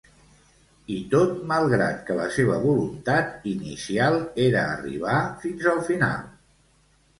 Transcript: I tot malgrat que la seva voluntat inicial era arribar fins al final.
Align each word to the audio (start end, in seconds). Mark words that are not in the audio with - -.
I 0.93 0.95
tot 1.11 1.35
malgrat 1.51 1.99
que 2.07 2.15
la 2.21 2.25
seva 2.39 2.57
voluntat 2.65 3.47
inicial 3.53 4.19
era 4.49 4.67
arribar 4.73 5.21
fins 5.47 5.71
al 5.77 5.87
final. 5.93 6.29